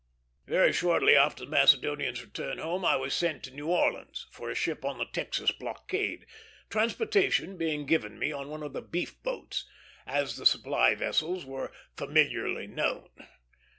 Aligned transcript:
Very 0.47 0.73
shortly 0.73 1.15
after 1.15 1.45
the 1.45 1.51
Macedonian's 1.51 2.23
return 2.25 2.57
home 2.57 2.83
I 2.83 2.95
was 2.95 3.13
sent 3.13 3.43
to 3.43 3.51
New 3.53 3.67
Orleans, 3.67 4.25
for 4.31 4.49
a 4.49 4.55
ship 4.55 4.83
on 4.83 4.97
the 4.97 5.05
Texas 5.05 5.51
blockade; 5.51 6.25
transportation 6.71 7.55
being 7.55 7.85
given 7.85 8.17
me 8.17 8.31
on 8.31 8.49
one 8.49 8.63
of 8.63 8.73
the 8.73 8.81
"beef 8.81 9.21
boats," 9.21 9.67
as 10.07 10.37
the 10.37 10.45
supply 10.47 10.95
vessels 10.95 11.45
were 11.45 11.71
familiarly 11.95 12.65
known. 12.65 13.09